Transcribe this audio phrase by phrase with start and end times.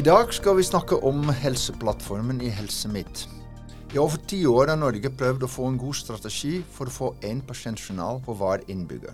[0.00, 3.26] I dag skal vi snakke om Helseplattformen i Helse Midt.
[3.92, 7.08] I over ti år har Norge prøvd å få en god strategi for å få
[7.28, 9.12] én pasientjournal på hver innbygger.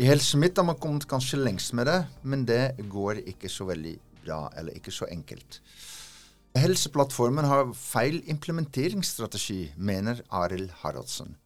[0.00, 3.68] I Helse Midt har man kommet kanskje lengst med det, men det går ikke så
[3.68, 3.92] veldig
[4.22, 5.60] bra, eller ikke så enkelt.
[6.56, 11.36] Helseplattformen har feil implementeringsstrategi, mener Arild Haraldsen.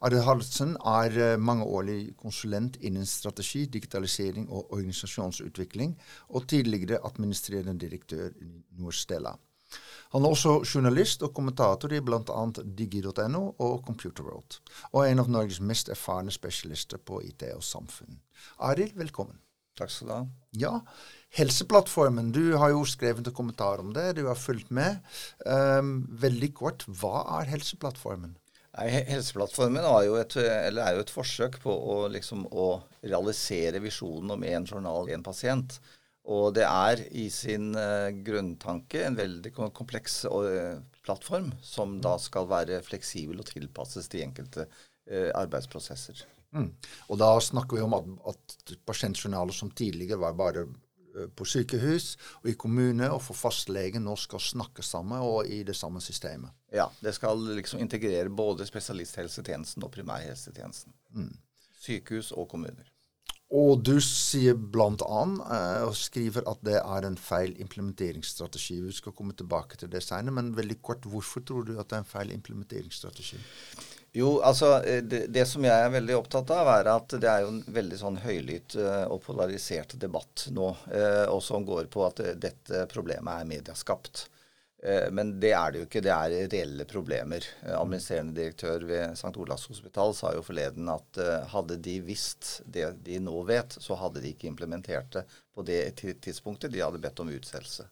[0.00, 5.92] Arild Haraldsen er eh, mangeårig konsulent innen strategi, digitalisering og organisasjonsutvikling,
[6.32, 8.50] og tidligere administrerende direktør i
[8.80, 9.34] Norstella.
[10.14, 12.40] Han er også journalist og kommentator i bl.a.
[12.80, 14.58] digi.no og Computerworld,
[14.90, 18.18] og er en av Norges mest erfarne spesialister på IT og samfunn.
[18.66, 19.38] Arild, velkommen.
[19.78, 20.22] Takk skal du ha.
[20.64, 20.74] Ja,
[21.36, 24.98] Helseplattformen, du har jo skrevet en kommentar om det, du har fulgt med.
[25.44, 28.34] Um, veldig kort, hva er Helseplattformen?
[28.80, 34.32] Nei, Helseplattformen er jo, et, er jo et forsøk på å, liksom, å realisere visjonen
[34.38, 35.76] om én journal, én pasient.
[36.30, 42.48] Og det er i sin uh, grunntanke en veldig kompleks uh, plattform som da skal
[42.48, 46.24] være fleksibel og tilpasses de enkelte uh, arbeidsprosesser.
[46.56, 46.70] Mm.
[47.12, 50.64] Og da snakker vi om at, at pasientjournaler som tidligere var bare
[51.28, 55.76] på sykehus og i kommune og for fastlegen nå skal snakke sammen og i det
[55.76, 56.54] samme systemet.
[56.72, 60.94] Ja, det skal liksom integrere både spesialisthelsetjenesten og primærhelsetjenesten.
[61.16, 61.36] Mm.
[61.80, 62.88] Sykehus og kommuner.
[63.50, 64.90] Og du sier bl.a.
[64.94, 68.76] Eh, og skriver at det er en feil implementeringsstrategi.
[68.84, 71.98] Vi skal komme tilbake til det senere, men veldig kort, hvorfor tror du at det
[71.98, 73.40] er en feil implementeringsstrategi?
[74.12, 77.44] Jo, altså eh, det, det, som jeg er veldig opptatt av, er at det er
[77.44, 82.02] jo en veldig sånn høylytt uh, og polarisert debatt nå, uh, og som går på
[82.08, 84.26] at dette problemet er mediaskapt.
[84.82, 86.02] Eh, men det er det jo ikke.
[86.04, 87.44] Det er reelle problemer.
[87.66, 89.34] Eh, administrerende direktør ved St.
[89.36, 93.98] Olavs hospital sa jo forleden at eh, hadde de visst det de nå vet, så
[94.00, 97.88] hadde de ikke implementert det på det tidspunktet de hadde bedt om utsettelse.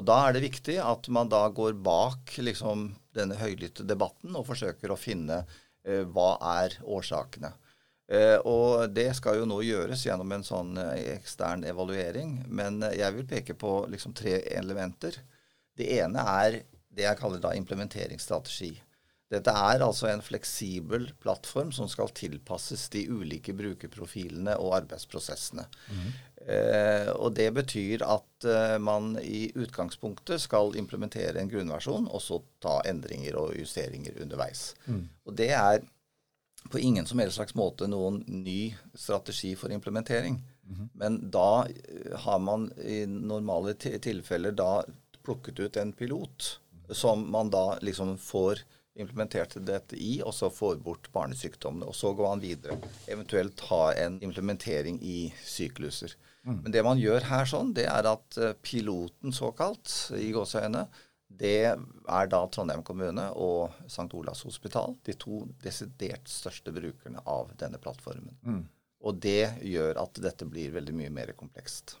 [0.00, 4.46] Og Da er det viktig at man da går bak liksom, denne høylytte debatten og
[4.48, 5.42] forsøker å finne
[5.84, 7.52] eh, hva er årsakene.
[8.10, 12.38] Eh, og Det skal jo nå gjøres gjennom en sånn ekstern evaluering.
[12.48, 15.20] Men jeg vil peke på liksom, tre elementer.
[15.76, 18.72] Det ene er det jeg kaller da implementeringsstrategi.
[19.30, 25.68] Dette er altså en fleksibel plattform som skal tilpasses de ulike brukerprofilene og arbeidsprosessene.
[25.86, 26.08] Mm.
[26.46, 32.40] Eh, og Det betyr at eh, man i utgangspunktet skal implementere en grunnversjon, og så
[32.64, 34.70] ta endringer og justeringer underveis.
[34.86, 35.08] Mm.
[35.26, 35.84] Og Det er
[36.70, 40.40] på ingen som helst slags måte noen ny strategi for implementering.
[40.64, 40.88] Mm.
[40.92, 44.82] Men da eh, har man i normale tilfeller da
[45.24, 46.56] plukket ut en pilot
[46.90, 48.64] som man da liksom får
[48.98, 51.86] implementert dette i, og så får bort barnesykdommene.
[51.86, 52.76] Og så går man videre.
[53.06, 56.16] Eventuelt ha en implementering i sykluser.
[56.46, 56.58] Mm.
[56.64, 60.86] Men det man gjør her sånn, det er at eh, piloten såkalt, i gåseøyne,
[61.40, 64.08] det er da Trondheim kommune og St.
[64.18, 68.34] Olavs hospital, de to desidert største brukerne av denne plattformen.
[68.42, 68.62] Mm.
[69.06, 71.94] Og det gjør at dette blir veldig mye mer komplekst.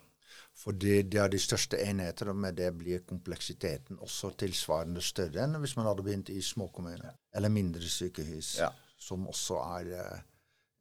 [0.60, 5.56] Fordi det er de største enheter, og med det blir kompleksiteten også tilsvarende større enn
[5.62, 7.14] hvis man hadde begynt i småkommuner.
[7.32, 8.68] eller mindre sykehus, ja.
[8.98, 10.18] som også er uh,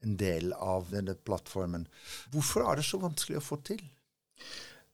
[0.05, 1.87] en del av denne plattformen.
[2.33, 3.81] Hvorfor er det så vanskelig å få til?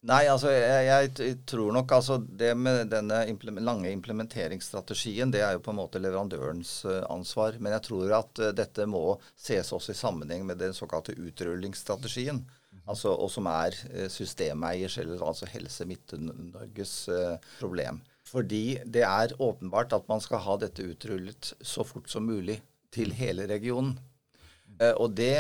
[0.06, 0.86] Nei, altså jeg,
[1.18, 5.80] jeg, tror nok altså det med denne implement, lange implementeringsstrategien, det er jo på en
[5.80, 7.58] måte leverandørens uh, ansvar.
[7.58, 12.44] Men jeg tror at uh, dette må ses også i sammenheng med den såkalte utrullingsstrategien
[12.90, 18.02] altså, og som er eh, systemeiers, eller altså Helse Midt-Norges eh, problem.
[18.26, 22.60] Fordi det er åpenbart at man skal ha dette utrullet så fort som mulig
[22.96, 23.98] til hele regionen.
[24.80, 25.40] Eh, og det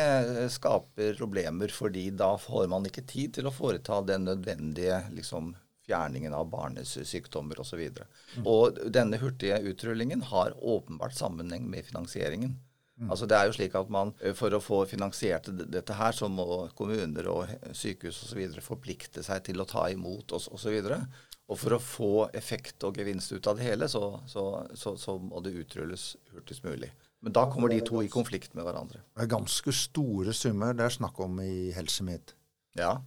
[0.54, 5.54] skaper problemer, fordi da får man ikke tid til å foreta den nødvendige liksom,
[5.86, 7.82] fjerningen av barnesykdommer osv.
[7.82, 8.48] Og, så mm.
[8.50, 12.56] og denne hurtige utrullingen har åpenbart sammenheng med finansieringen.
[12.96, 13.10] Mm.
[13.12, 16.30] Altså det er jo slik at man eh, For å få finansiert dette her, så
[16.32, 18.62] må kommuner og sykehus osv.
[18.64, 20.78] forplikte seg til å ta imot oss osv.
[20.80, 24.96] Og, og for å få effekt og gevinst ut av det hele, så, så, så,
[24.98, 26.94] så må det utrulles hurtigst mulig.
[27.26, 29.02] Men da kommer de to i konflikt med hverandre.
[29.16, 32.36] Det er ganske store summer det er snakk om i Helse Midt.
[32.78, 33.00] Ja.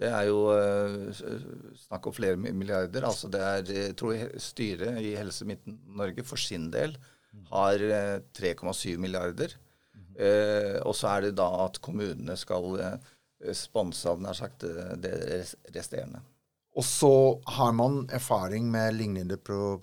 [0.00, 1.10] Det er jo uh,
[1.76, 3.04] snakk om flere milliarder.
[3.04, 6.94] Altså det er, jeg tror styret i Helse Midt-Norge for sin del
[7.50, 7.82] har
[8.38, 9.54] 3,7 eh, milliarder.
[10.20, 14.66] Eh, og så er det da at kommunene skal eh, sponse nær sagt,
[15.02, 15.14] det
[15.74, 16.22] resterende.
[16.78, 17.12] Og så
[17.56, 19.80] har man erfaring med lignende pro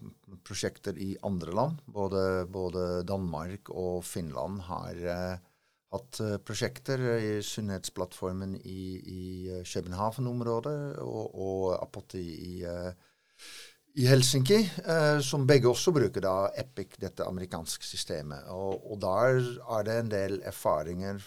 [0.48, 1.82] prosjekter i andre land.
[1.86, 5.02] Både, både Danmark og Finland har,
[5.94, 12.92] hatt uh, prosjekter i sunnhetsplattformen i, i uh, København-området og, og Apoti i, uh,
[13.98, 14.60] i Helsinki,
[15.26, 18.44] som begge også bruker da Epic, dette amerikanske systemet.
[18.54, 19.40] Og, og der
[19.74, 21.18] er det en del erfaringer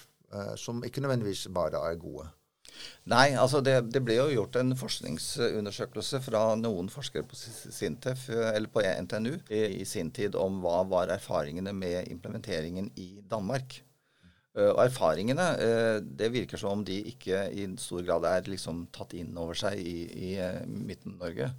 [0.55, 2.29] som ikke nødvendigvis bare er gode.
[3.11, 8.71] Nei, altså det, det, ble jo gjort en forskningsundersøkelse fra noen forskere på Sintef, eller
[8.73, 13.81] på NTNU i, i sin tid om hva var erfaringene med implementeringen i Danmark.
[14.51, 18.89] Uh, og erfaringene uh, Det virker som om de ikke i stor grad er liksom
[18.91, 21.53] tatt inn over seg i, i uh, Midten-Norge.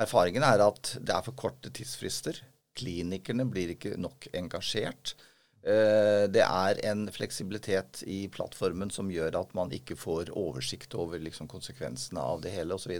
[0.00, 2.40] Erfaringene er at det er for korte tidsfrister.
[2.80, 5.12] Klinikerne blir ikke nok engasjert.
[5.60, 11.20] Eh, det er en fleksibilitet i plattformen som gjør at man ikke får oversikt over
[11.20, 12.96] liksom, konsekvensene av det hele osv.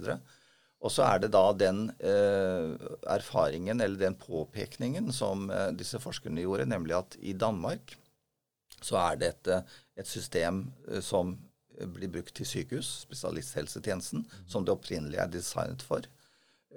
[0.80, 2.76] Og så er det da den eh,
[3.08, 7.96] erfaringen eller den påpekningen som eh, disse forskerne gjorde, nemlig at i Danmark
[8.80, 10.70] så er det et, et system
[11.04, 11.34] som
[11.92, 16.04] blir brukt til sykehus, spesialisthelsetjenesten, som det opprinnelig er designet for.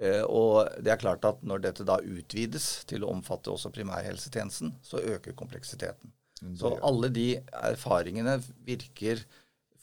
[0.00, 4.74] Eh, og det er klart at når dette da utvides til å omfatte også primærhelsetjenesten,
[4.82, 6.12] så øker kompleksiteten.
[6.42, 7.28] Mm, så alle de
[7.62, 9.22] erfaringene virker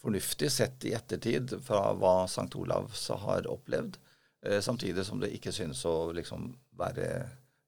[0.01, 2.49] fornuftig sett i ettertid fra hva St.
[2.59, 3.99] Olavs har opplevd,
[4.45, 7.07] eh, samtidig som det ikke synes å liksom være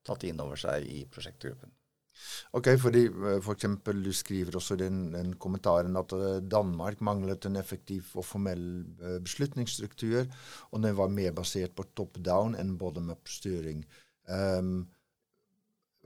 [0.04, 1.72] tatt inn over seg i prosjektgruppen.
[2.54, 3.44] Ok, fordi F.eks.
[3.44, 8.24] for eksempel, Du skriver også den, den kommentaren at eh, Danmark manglet en effektiv og
[8.24, 8.66] formell
[9.02, 10.26] eh, beslutningsstruktur,
[10.70, 13.84] og den var mer basert på top down enn bottom-up-styring.
[14.28, 14.86] Um,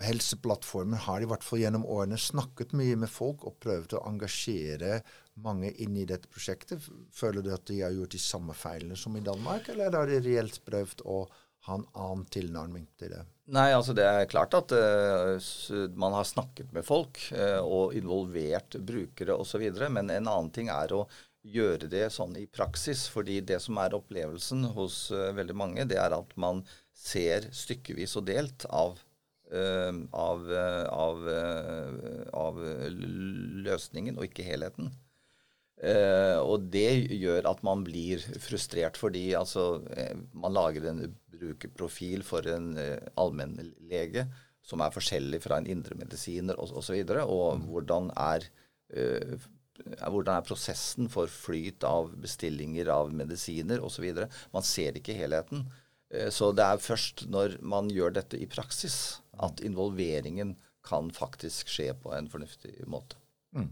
[0.02, 5.00] helseplattformer har i hvert fall gjennom årene snakket mye med folk og prøvd å engasjere
[5.42, 6.86] mange inn i dette prosjektet.
[7.14, 10.20] Føler du at de har gjort de samme feilene som i Danmark, eller har de
[10.22, 11.24] reelt prøvd å
[11.66, 13.24] ha en annen tilnærming til det?
[13.48, 15.38] Nei, altså det er klart at uh,
[15.96, 19.64] man har snakket med folk uh, og involvert brukere osv.
[19.88, 21.06] Men en annen ting er å
[21.48, 23.06] gjøre det sånn i praksis.
[23.08, 26.60] fordi det som er opplevelsen hos uh, veldig mange, det er at man
[26.92, 28.98] ser stykkevis og delt av,
[29.48, 30.40] av,
[30.92, 31.20] av,
[32.36, 32.58] av
[33.64, 34.90] løsningen og ikke helheten.
[36.42, 39.78] Og det gjør at man blir frustrert, fordi altså,
[40.34, 41.04] man lager en
[41.38, 44.26] brukerprofil for en uh, allmennlege
[44.68, 46.76] som er forskjellig fra en indremedisiner osv.
[46.76, 47.66] Og, så videre, og mm.
[47.72, 48.46] hvordan er,
[48.96, 49.48] uh,
[50.04, 54.10] hvordan er prosessen for flyt av bestillinger av medisiner osv.
[54.54, 55.66] Man ser ikke helheten.
[56.12, 60.56] Uh, så det er først når man gjør dette i praksis, at involveringen
[60.88, 63.18] kan faktisk skje på en fornuftig måte.
[63.56, 63.70] Mm.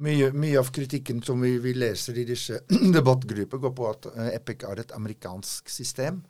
[0.00, 2.62] Mye, mye, av kritikken som vi, vi leser i disse
[2.96, 6.22] debattgrupper, går på at Epic er et amerikansk system.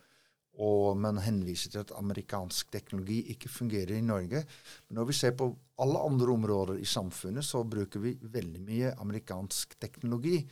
[0.58, 4.42] Og man henviser til at amerikansk teknologi ikke fungerer i Norge.
[4.88, 8.92] Men når vi ser på alle andre områder i samfunnet, så bruker vi veldig mye
[9.00, 10.42] amerikansk teknologi.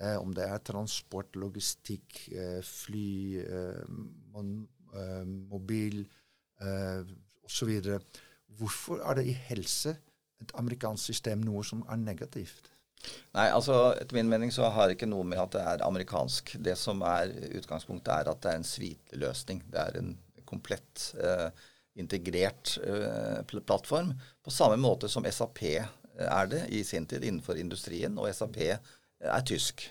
[0.00, 3.82] Eh, om det er transport, logistikk, eh, fly, eh,
[4.38, 6.04] eh, mobil
[6.62, 7.02] eh,
[7.44, 7.98] osv.
[8.58, 9.96] Hvorfor er det i helse
[10.40, 12.70] et amerikansk system noe som er negativt?
[13.36, 16.56] Nei, altså etter min mening så har det ikke noe med at det er amerikansk.
[16.64, 19.62] Det som er utgangspunktet, er at det er en sviteløsning.
[19.72, 20.14] Det er en
[20.48, 21.48] komplett eh,
[22.00, 24.14] integrert eh, plattform.
[24.44, 29.46] På samme måte som SAP er det i sin tid innenfor industrien, og SAP er
[29.46, 29.86] tysk.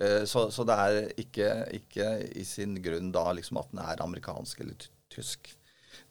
[0.00, 4.02] Eh, så, så, det er ikke, ikke, i sin grunn da liksom at den er
[4.04, 5.52] amerikansk eller tysk.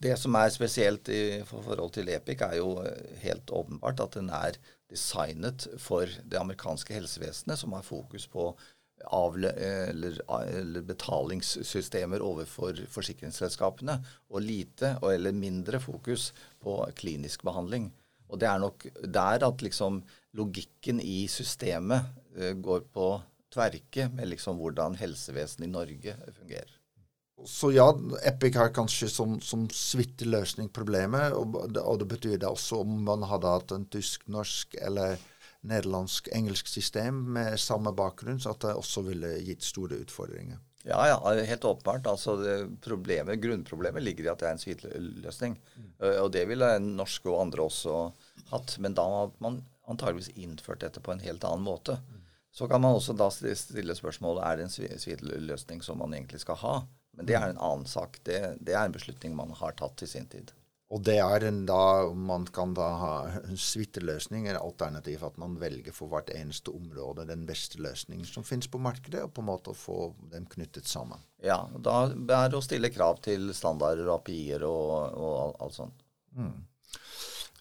[0.02, 4.32] Det som er spesielt i forhold til Epic, er jo eh, helt åpenbart at den
[4.34, 4.58] er
[4.96, 8.54] designet for det amerikanske helsevesenet, som har fokus på
[9.14, 14.00] avle eller, eller, betalingssystemer overfor forsikringsselskapene,
[14.32, 16.32] og lite eller mindre fokus
[16.64, 17.92] på klinisk behandling.
[18.32, 20.02] Og det er nok der at liksom
[20.36, 22.08] logikken i systemet
[22.40, 23.10] uh, går på
[23.54, 26.75] tverke med liksom hvordan helsevesenet i Norge fungerer.
[27.46, 27.88] Så ja,
[28.26, 29.68] Epic har kanskje som, som
[30.26, 35.18] løsning problemet, og, og, det betyr det også om man hadde hatt en tysk-norsk eller
[35.66, 40.62] nederlandsk-engelsk system med samme bakgrunn, så at det også ville gitt store utfordringer.
[40.86, 42.06] Ja, ja, helt åpenbart.
[42.08, 42.36] Altså
[42.82, 45.56] problemet, Grunnproblemet ligger i at det er en sviteløsning.
[45.58, 45.88] Mm.
[46.22, 47.96] Og det ville norske og andre også
[48.52, 48.76] hatt.
[48.78, 51.98] Men da har man antageligvis innført dette på en helt annen måte.
[51.98, 52.22] Mm.
[52.54, 56.62] Så kan man også da stille spørsmålet er det en sviteløsning som man egentlig skal
[56.62, 56.76] ha.
[57.16, 58.20] Men det er en annen sak.
[58.24, 60.52] Det, det, er en beslutning man har tatt i sin tid.
[60.94, 65.58] Og det er en da, Man kan da ha en suiteløsning, eller alternativ at man
[65.60, 69.50] velger for hvert eneste område den beste løsningen som finnes på markedet, og på en
[69.50, 71.24] måte få dem knyttet sammen.
[71.44, 76.06] Ja, da er det å stille krav til standarder og API-er og, og alt sånt.
[76.36, 76.56] Mm.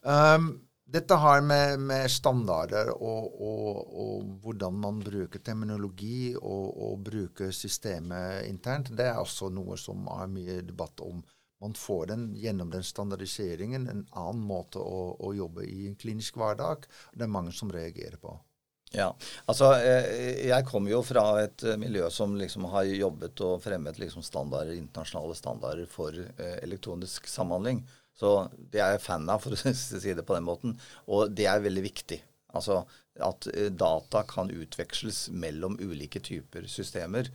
[0.04, 0.48] Um,
[0.94, 7.50] dette har med, med standarder og, og, og, hvordan man bruker terminologi og, og bruker
[7.54, 11.24] systemet internt, det er også noe som er mye debatt om.
[11.64, 16.36] Man får den gjennom den standardiseringen, en annen måte å, å jobbe i en klinisk
[16.38, 16.86] hverdag.
[17.14, 18.36] Det er mange som reagerer på.
[18.94, 19.08] Ja,
[19.50, 23.98] altså eh, Jeg kommer jo fra et eh, miljø som liksom har jobbet og fremmet
[23.98, 27.82] liksom standarder, internasjonale standarder for eh, elektronisk samhandling.
[28.14, 28.34] Så
[28.70, 30.76] det er jeg fan av, for å si det på den måten.
[31.10, 32.20] Og det er veldig viktig.
[32.54, 32.84] Altså
[33.22, 37.30] at eh, data kan utveksles mellom ulike typer systemer.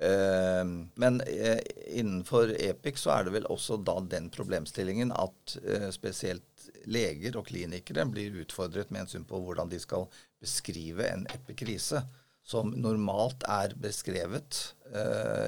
[0.00, 0.64] Eh,
[0.94, 1.60] men eh,
[1.98, 5.56] innenfor Epic så er det vel også da den problemstillingen at
[5.94, 10.06] spesielt leger og klinikere blir utfordret med hensyn på hvordan de skal
[10.42, 12.02] beskrive en epikrise
[12.46, 14.60] som normalt er beskrevet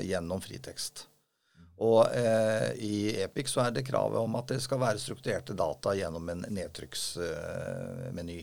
[0.03, 1.05] gjennom fritekst.
[1.85, 5.95] Og eh, i Epic så er det kravet om at det skal være strukturerte data
[5.95, 8.39] gjennom en nedtrykksmeny.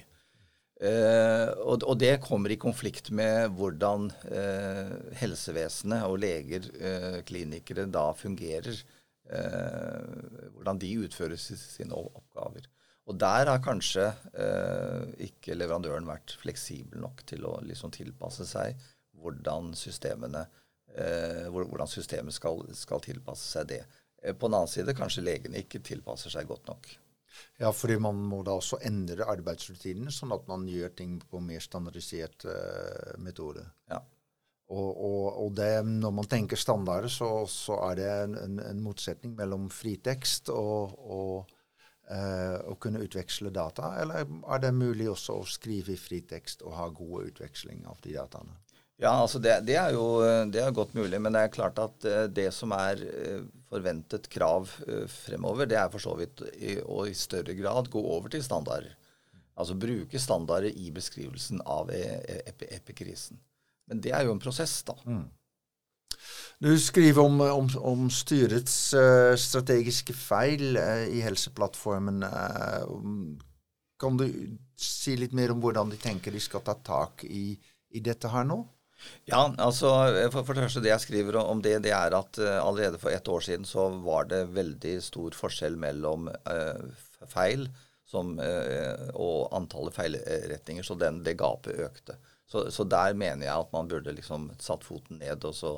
[0.75, 7.87] Eh, og, og, det kommer i konflikt med hvordan eh, helsevesenet og leger, eh, klinikere,
[7.91, 8.79] da fungerer.
[9.25, 12.67] Eh, hvordan de utfører sine oppgaver.
[13.05, 18.79] Og der har kanskje eh, ikke leverandøren vært fleksibel nok til å liksom tilpasse seg
[19.21, 20.64] hvordan systemene fungerer eh,
[20.95, 23.81] hvordan systemet skal, skal, tilpasse seg det.
[24.25, 26.89] Eh, på den annen side kanskje legene ikke tilpasser seg godt nok.
[27.59, 31.63] Ja, fordi man må da også endre arbeidsrutinene, sånn at man gjør ting på mer
[31.63, 33.65] standardisert uh, metode.
[33.91, 33.99] Ja.
[34.71, 39.35] Og, og, og det, når man tenker standarder, så, så er det en, en, motsetning
[39.37, 41.51] mellom fritekst og, og
[42.07, 46.79] uh, å kunne utveksle data, eller er det mulig også å skrive i fritekst og
[46.79, 48.57] ha gode utveksling av de dataene?
[48.95, 50.05] Ja, altså det, det, er jo
[50.47, 51.19] det er godt mulig.
[51.21, 55.79] Men det er klart at eh, det som er eh, forventet krav eh, fremover, det
[55.79, 56.43] er for så vidt
[56.85, 58.93] å i større grad gå over til standarder.
[59.55, 63.39] Altså bruke standarder i beskrivelsen av epikrisen.
[63.87, 64.95] Men det er jo en prosess, da.
[65.07, 65.27] Mm.
[66.59, 68.75] Du skriver om, om, om styrets
[69.39, 72.19] strategiske feil i Helseplattformen.
[74.01, 74.27] Kan du
[74.75, 77.53] si litt mer om hvordan de tenker de skal ta tak i,
[77.95, 78.59] i dette her nå?
[79.25, 79.89] Ja, altså
[80.29, 83.13] for, for, det første Det jeg skriver om det, det er at uh, allerede for
[83.13, 86.85] ett år siden så var det veldig stor forskjell mellom uh,
[87.31, 87.65] feil
[88.05, 90.85] som, uh, og antallet feilretninger.
[90.85, 92.19] Så den, det gapet økte.
[92.45, 95.73] Så, så, der mener jeg at man burde liksom satt foten ned og så,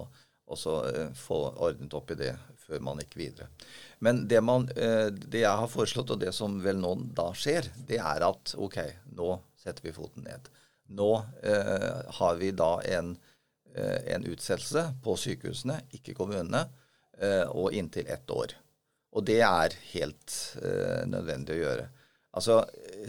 [0.48, 0.82] og så
[1.16, 2.34] få ordnet opp i det
[2.68, 3.48] før man gikk videre.
[4.04, 8.02] Men det, man, det jeg har foreslått, og det som vel nå da skjer, det
[8.04, 8.82] er at OK,
[9.16, 10.52] nå setter vi foten ned.
[10.88, 11.10] Nå
[11.44, 13.16] eh, har vi da en,
[13.76, 16.68] eh, en, utsettelse på sykehusene, ikke kommunene,
[17.20, 18.56] eh, og inntil ett år.
[19.18, 20.34] Og det er helt
[21.10, 21.86] nødvendig å gjøre.
[22.38, 22.60] Altså,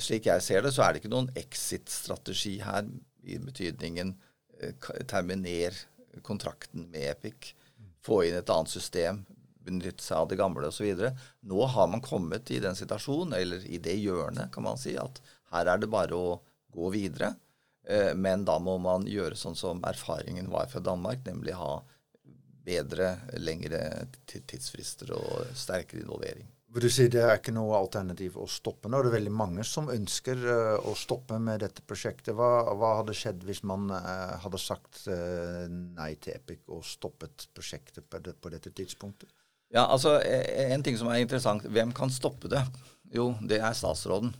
[0.00, 2.86] Slik jeg ser det, så er det ikke noen exit-strategi her
[3.28, 4.14] i betydningen
[5.10, 5.74] terminer
[6.24, 7.52] kontrakten med Epic,
[8.00, 9.20] få inn et annet system,
[9.68, 11.02] benytte seg av det gamle osv.
[11.50, 15.20] Nå har man kommet i den situasjonen, eller i det hjørnet, kan man si, at
[15.52, 16.38] her er det bare å
[16.74, 17.34] gå videre.
[17.88, 21.78] Eh, men da må man gjøre sånn som erfaringen var fra Danmark, nemlig ha
[22.68, 23.80] bedre, lengre
[24.28, 26.50] tidsfrister og sterkere involvering.
[26.68, 29.00] Du si Det er ikke noe alternativ å stoppe nå?
[29.00, 32.34] Det er veldig mange som ønsker uh, å stoppe med dette prosjektet.
[32.36, 38.04] Hva, hva hadde skjedd hvis man uh, hadde sagt nei til Epic og stoppet prosjektet
[38.04, 39.32] på, det, på, dette tidspunktet?
[39.72, 41.64] Ja, altså En ting som er interessant.
[41.64, 42.60] Hvem kan stoppe det?
[43.16, 44.36] Jo, det er statsråden.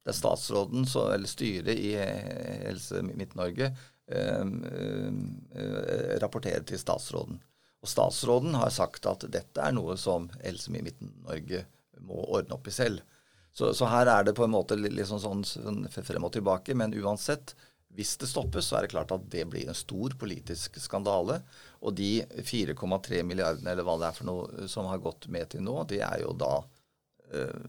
[0.00, 3.70] Det er statsråden, så, eller styret i eh, Helse Midt-Norge,
[4.08, 7.40] eh, eh, rapporterer til statsråden.
[7.80, 11.64] Og statsråden har sagt at dette er noe som Helse Midt-Norge
[12.04, 13.04] må ordne opp i selv.
[13.52, 16.76] Så, så, her er det på en måte liksom sånn, sånn frem og tilbake.
[16.78, 17.54] Men uansett,
[17.96, 21.40] hvis det stoppes, så er det klart at det blir en stor politisk skandale.
[21.84, 25.64] Og de 4,3 milliardene eller hva det er for noe som har gått med til
[25.66, 26.60] nå, det er jo da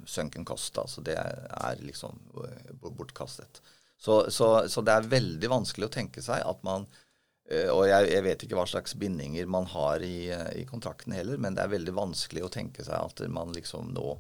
[0.06, 0.78] sunken cost.
[0.78, 3.62] Altså det er liksom uh, bortkastet.
[3.98, 8.08] Så, så, så, det er veldig vanskelig å tenke seg at man uh, Og jeg,
[8.10, 11.76] jeg, vet ikke hva slags bindinger man har i, i, kontrakten heller, men det er
[11.76, 14.16] veldig vanskelig å tenke seg at man liksom nå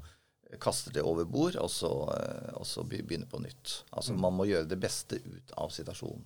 [0.60, 1.89] kaster det over bord, og så,
[2.60, 3.86] og så begynner på nytt.
[3.95, 4.17] Altså mm.
[4.19, 6.25] Man må gjøre det beste ut av situasjonen.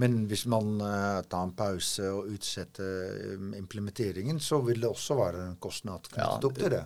[0.00, 5.58] Men hvis man tar en pause og utsetter implementeringen, så vil det også være en
[5.60, 6.80] kostnad knyttet ja, opp til det?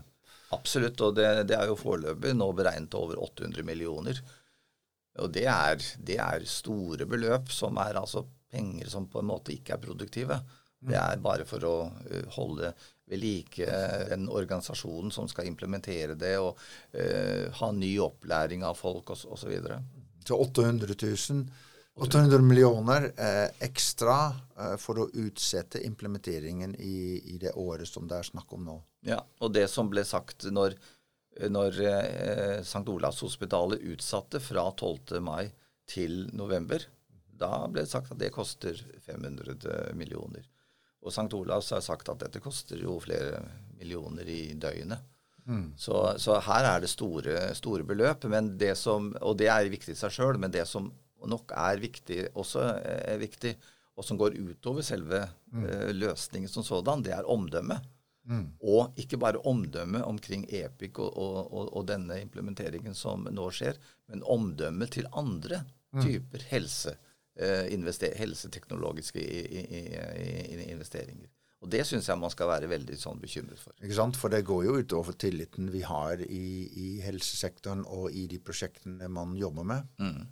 [0.54, 4.20] Absolutt, og det, det er jo foreløpig nå beregnet til over 800 millioner.
[5.22, 9.54] Og det er, det er, store beløp som er altså penger som på en måte
[9.54, 10.40] ikke er produktive.
[10.84, 12.74] Det er bare for å uh, holde
[13.08, 13.76] ved like
[14.10, 16.58] den organisasjonen som skal implementere det, og
[16.96, 19.36] uh, ha ny opplæring av folk osv.
[19.38, 19.80] Så, videre.
[20.26, 21.46] så 800 000
[21.96, 24.16] 800 millioner eh, ekstra
[24.58, 28.74] eh, for å utsette implementeringen i, i, det året som det er snakk om nå.
[29.06, 30.74] Ja, og det som ble sagt når,
[31.54, 32.82] når eh, St.
[32.90, 35.20] Olavs hospitalet utsatte fra 12.
[35.22, 35.52] mai
[35.86, 36.82] til november,
[37.30, 40.42] da ble det sagt at det koster 500 millioner.
[41.04, 41.30] Og St.
[41.36, 43.38] Olavs har sagt at dette koster jo flere
[43.78, 45.10] millioner i døgnet.
[45.46, 45.74] Mm.
[45.76, 48.24] Så, så, her er det store, store beløp,
[48.58, 50.40] det som, og det er viktig i seg sjøl.
[50.40, 50.88] Men det som
[51.30, 53.54] nok er viktig, også er viktig,
[53.94, 55.64] og som går utover selve mm.
[55.64, 57.78] uh, løsningen som sådan, det er omdømme.
[58.24, 58.46] Mm.
[58.64, 63.76] Og ikke bare omdømme omkring EPIC og, og, og, og, denne implementeringen som nå skjer,
[64.08, 65.60] men omdømme til andre
[65.92, 66.00] mm.
[66.00, 66.96] typer helse,
[67.38, 67.68] uh,
[68.18, 71.28] helseteknologiske i, i, i, investeringer.
[71.64, 73.72] Og Det syns jeg man skal være veldig sånn bekymret for.
[73.80, 74.18] Ikke sant?
[74.20, 79.08] For det går jo utover tilliten vi har i, i helsesektoren og i de prosjektene
[79.08, 79.86] man jobber med.
[79.96, 80.26] Mm.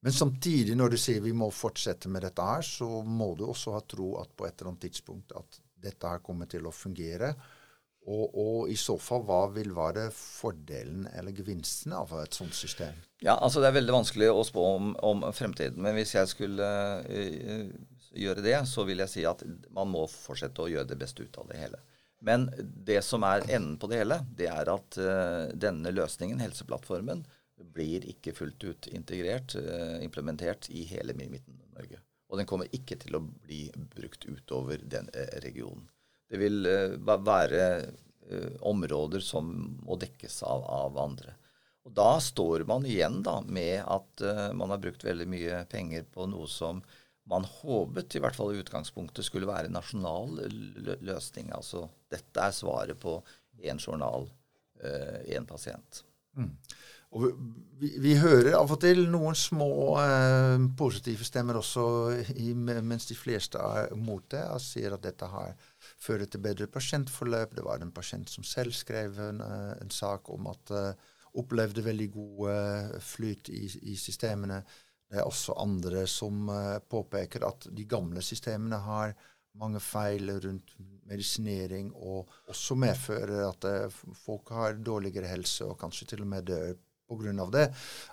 [0.00, 3.74] Men samtidig, når du sier vi må fortsette med dette her, så må du også
[3.74, 7.32] ha tro at på et eller annet tidspunkt at dette her kommer til å fungere.
[8.08, 12.94] Og, og, i så fall, hva vil være fordelen eller gevinsten av et sånt system?
[13.20, 15.82] Ja, altså Det er veldig vanskelig å spå om, om fremtiden.
[15.84, 16.68] Men hvis jeg skulle
[17.04, 17.74] uh,
[18.16, 19.44] gjøre det, så vil jeg si at
[19.76, 21.82] man må fortsette å gjøre det beste ut av det hele.
[22.24, 27.26] Men det som er enden på det hele, det er at uh, denne løsningen, Helseplattformen,
[27.58, 32.00] blir ikke fullt ut integrert, eh, implementert i hele Midten-Norge.
[32.28, 35.88] Og den kommer ikke til å bli brukt utover den eh, regionen.
[36.28, 37.64] Det vil eh, være
[38.60, 39.46] områder som
[39.86, 41.32] må dekkes av, av andre.
[41.88, 44.20] Og Da står man igjen da med at
[44.52, 46.82] man har brukt veldig mye penger på noe som
[47.24, 50.42] man håpet, i hvert fall i utgangspunktet, skulle være en nasjonal
[51.00, 51.48] løsning.
[51.56, 53.16] Altså dette er svaret på
[53.64, 54.28] én journal,
[55.24, 56.02] én pasient.
[56.36, 56.52] Mm.
[57.16, 57.30] Og
[57.80, 59.70] vi, vi, hører av og til noen små
[60.02, 61.84] eh, positive stemmer også,
[62.36, 65.54] i, mens de fleste er mot det og sier at dette har
[65.96, 67.54] fører til bedre pasientforløp.
[67.56, 71.84] Det var en pasient som selv skrev en, eh, en sak om at uh, opplevde
[71.86, 74.60] veldig god flyt i, i, systemene.
[75.08, 79.14] Det er også andre som uh, påpeker at de gamle systemene har
[79.58, 80.74] mange feil rundt
[81.08, 83.64] medisinering, og også medfører at
[84.20, 86.76] folk har dårligere helse og kanskje til og med dør
[87.08, 87.48] pga.
[87.54, 87.66] det.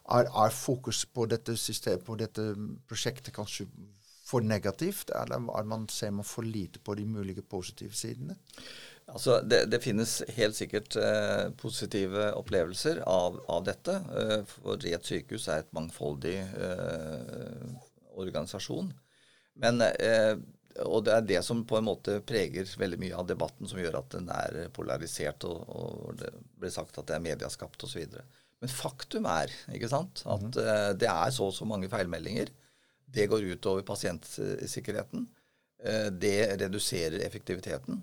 [0.09, 2.53] Er, er, fokus på dette, system, på dette
[2.87, 3.67] prosjektet kanskje
[4.25, 8.37] for negativt, eller er man, ser man for lite på de mulige positive sidene?
[9.05, 13.99] Altså, det, det finnes helt sikkert eh, positive opplevelser av, av dette.
[14.01, 17.67] Eh, for et sykehus er et mangfoldig eh,
[18.17, 18.89] organisasjon.
[19.61, 20.33] Men, eh,
[20.83, 23.99] og det er det som på en måte preger veldig mye av debatten, som gjør
[24.01, 28.17] at den er polarisert, og, og det blir sagt at det er mediaskapt osv.
[28.63, 32.51] Men faktum er ikke sant, at uh, det er så og så mange feilmeldinger.
[33.05, 35.27] Det går ut over pasientsikkerheten.
[35.83, 38.01] Uh, det reduserer effektiviteten.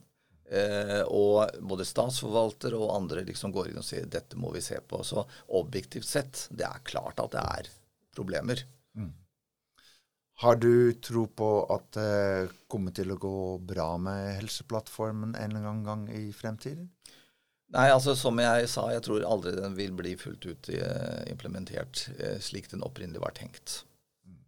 [0.52, 4.78] Uh, og både statsforvalter og andre liksom går inn og sier dette må vi se
[4.84, 5.00] på.
[5.06, 5.24] Så
[5.56, 7.72] objektivt sett, det er klart at det er
[8.12, 8.60] problemer.
[8.98, 9.12] Mm.
[10.42, 13.36] Har du tro på at det kommer til å gå
[13.72, 16.90] bra med Helseplattformen en eller annen gang i fremtiden?
[17.72, 22.04] Nei, altså som jeg sa, jeg tror aldri den vil bli fullt ut eh, implementert
[22.18, 23.78] eh, slik den opprinnelig var tenkt.
[24.28, 24.42] Mm.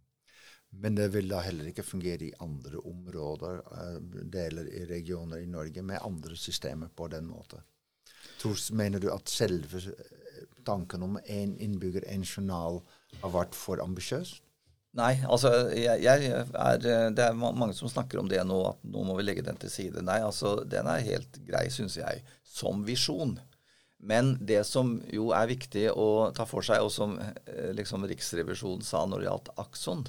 [0.83, 3.97] Men det vil da heller ikke fungere i andre områder, eh,
[4.35, 7.65] deler i regioner i Norge, med andre systemer på den måten.
[8.77, 9.81] Mener du at selve
[10.69, 12.83] tanken om én innbygger, én journal,
[13.23, 14.44] har vært for ambisiøst?
[14.95, 19.03] Nei, altså jeg, jeg er, Det er mange som snakker om det nå, at nå
[19.09, 20.05] må vi legge den til side.
[20.07, 23.35] Nei, altså den er helt grei, syns jeg, som visjon.
[24.05, 28.85] Men det som jo er viktig å ta for seg, og som eh, liksom Riksrevisjonen
[28.85, 30.05] sa når det gjaldt Akson,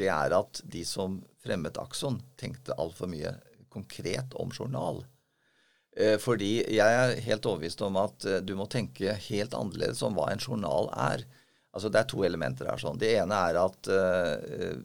[0.00, 3.36] det er at de som fremmet Akson, tenkte altfor mye
[3.70, 5.04] konkret om journal.
[5.96, 10.18] Eh, fordi jeg er helt overbevist om at eh, du må tenke helt annerledes om
[10.18, 11.24] hva en journal er.
[11.70, 12.80] Altså Det er to elementer her.
[12.82, 12.98] sånn.
[12.98, 14.80] Det ene er at uh,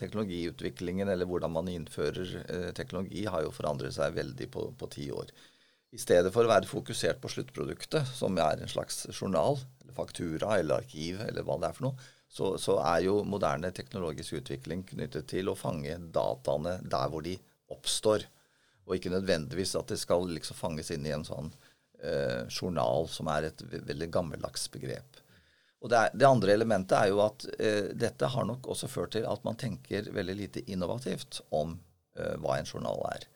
[0.00, 5.10] teknologiutviklingen, eller hvordan man innfører uh, teknologi, har jo forandret seg veldig på, på ti
[5.12, 5.32] år.
[5.94, 10.58] I stedet for å være fokusert på sluttproduktet, som er en slags journal, eller faktura
[10.58, 14.82] eller arkiv, eller hva det er for noe, så, så er jo moderne teknologisk utvikling
[14.88, 17.36] knyttet til å fange dataene der hvor de
[17.70, 18.24] oppstår.
[18.88, 23.30] Og ikke nødvendigvis at det skal liksom fanges inn i en sånn uh, journal, som
[23.30, 25.22] er et veldig gammeldags begrep.
[25.84, 29.12] Og det, er, det, andre elementet er jo at eh, dette har nok også ført
[29.18, 31.74] til at man tenker veldig lite innovativt om
[32.16, 33.26] eh, hva en journal er.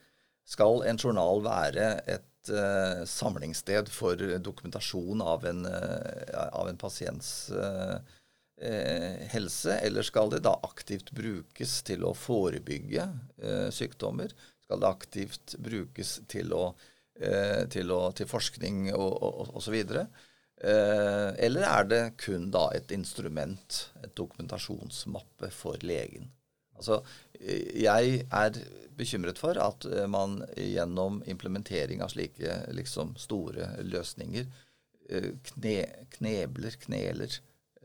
[0.49, 7.51] Skal en journal være et eh, samlingssted for dokumentasjon av en, av en pasients
[8.59, 13.05] helse, eller skal det da aktivt brukes til å forebygge
[13.71, 14.33] sykdommer?
[14.65, 16.73] Skal det aktivt brukes til, å,
[17.71, 19.79] til, å, til forskning og osv.?
[19.79, 20.27] Eh,
[20.59, 26.33] eller er det kun da et instrument, et dokumentasjonsmappe for legen?
[26.79, 27.03] Altså,
[27.41, 28.61] eh, jeg er
[28.99, 34.49] bekymret for at eh, man gjennom implementering av slike liksom, store løsninger
[35.09, 35.75] kne,
[36.19, 37.37] knebler, kneler,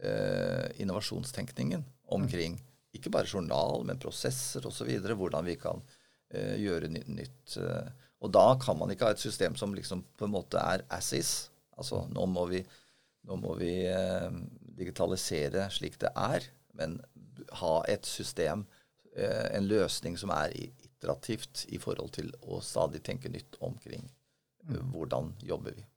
[0.03, 2.57] eh, innovasjonstenkningen omkring
[2.93, 4.89] ikke bare journal, men prosesser osv.
[4.91, 5.79] Hvordan vi kan
[6.35, 7.55] eh, gjøre nytt.
[8.23, 11.13] Og da kan man ikke ha et system som liksom på en måte er as
[11.15, 11.31] is
[11.77, 12.61] Altså nå må vi,
[13.29, 14.29] nå må vi eh,
[14.77, 16.45] digitalisere slik det er,
[16.77, 16.99] men
[17.61, 18.65] ha et system,
[19.15, 24.77] eh, en løsning som er iterativt i forhold til å stadig tenke nytt omkring eh,
[24.77, 24.93] mm.
[24.93, 25.87] hvordan jobber vi.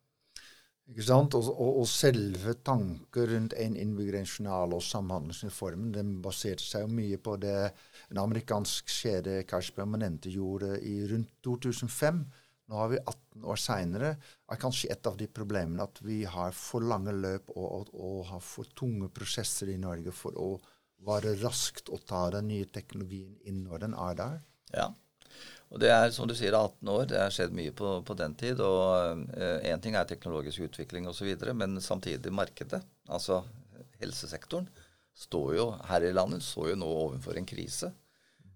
[0.86, 1.34] Ikke sant?
[1.34, 7.18] Og, og, og selve tanken rundt en innbygger, og samhandlingsreformen den baserte seg jo mye
[7.18, 7.56] på det
[8.12, 12.22] en amerikansk kjede Kars Permanente gjorde i rundt 2005
[12.66, 14.12] nå har vi 18 år seinere,
[14.50, 18.20] er kanskje et av de problemene at vi har for lange løp og, og, og,
[18.32, 20.50] har for tunge prosesser i Norge for å
[21.06, 24.38] være raskt og ta den nye teknologien inn når den er der.
[24.74, 24.88] Ja.
[25.70, 27.06] Og det er som du sier 18 år.
[27.10, 28.62] Det har skjedd mye på, på den tid.
[28.62, 32.82] og Én eh, ting er teknologisk utvikling osv., men samtidig markedet.
[33.10, 33.42] Altså
[34.00, 34.68] helsesektoren
[35.16, 37.90] står jo her i landet står jo nå overfor en krise.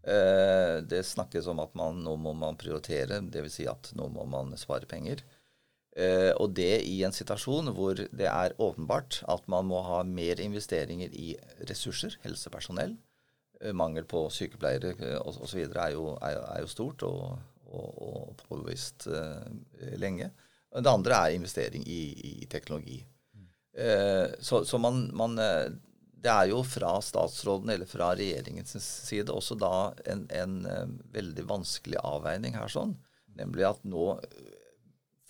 [0.02, 3.58] Eh, det snakkes om at man, nå må man prioritere, dvs.
[3.58, 5.22] Si at nå må man spare penger.
[5.96, 10.40] Eh, og det i en situasjon hvor det er åpenbart at man må ha mer
[10.40, 11.34] investeringer i
[11.68, 12.96] ressurser, helsepersonell.
[13.60, 15.66] Eh, mangel på sykepleiere osv.
[15.68, 17.36] Er, jo, er, er jo stort og,
[17.68, 19.08] og, og påvist
[20.00, 20.30] lenge.
[20.70, 23.00] Det andre er investering i, i teknologi.
[24.38, 25.34] så, så man, man
[26.20, 29.74] det er jo fra statsråden eller fra regjeringens side også da
[30.10, 32.96] en, en, eh, veldig vanskelig avveining her sånn.
[33.40, 34.18] Nemlig at nå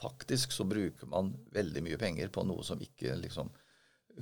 [0.01, 3.51] faktisk så bruker man veldig mye penger på noe som ikke liksom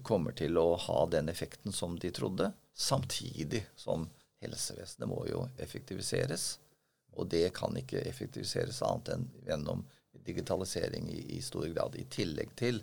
[0.02, 2.52] kommer til å ha den effekten som de trodde.
[2.74, 4.08] Samtidig som
[4.42, 6.58] helsevesenet må jo effektiviseres.
[7.18, 9.86] Og det kan ikke effektiviseres annet enn gjennom
[10.26, 11.96] digitalisering i, i stor grad.
[11.96, 12.82] I tillegg til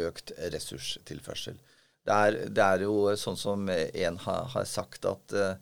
[0.00, 1.58] økt ressurstilførsel.
[2.04, 5.54] Det er, det er, jo sånn som en har, har sagt, at uh,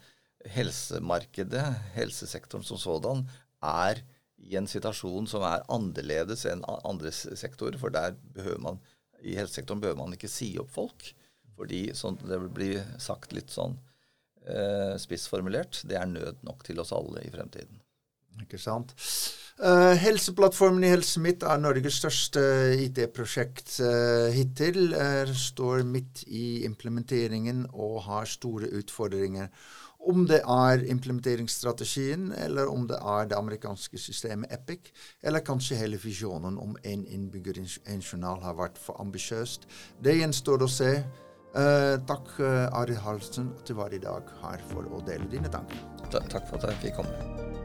[0.50, 1.62] helsemarkedet,
[1.94, 3.22] helsesektoren som sådan,
[3.62, 4.02] er
[4.42, 7.78] i en situasjon som er annerledes enn andre sektorer.
[7.78, 8.81] For der behøver man,
[9.22, 11.12] i helsesektoren behøver man ikke si opp folk.
[11.59, 13.76] Fordi sånn, det blir sagt litt sånn
[14.48, 17.78] uh, spissformulert, det er nød nok til oss alle i fremtiden.
[18.42, 18.96] Ikke sant.
[19.62, 22.40] Uh, helseplattformen i Helse Midt er Norges største
[22.83, 24.90] IT-prosjekt uh, hittil.
[24.90, 29.53] Uh, står midt i implementeringen og har store utfordringer.
[30.03, 34.90] Om det er implementeringsstrategien, eller om det er det amerikanske systemet Epic,
[35.22, 39.70] eller kanskje hele visjonen om én in innbygger, en journal, har vært for ambisiøst.
[40.03, 40.94] Det gjenstår å se.
[42.09, 42.35] takk,
[42.72, 45.87] Arild Halsen, at du var i dag her for å dele dine tanker.
[46.11, 47.62] Takk for at jeg fikk komme.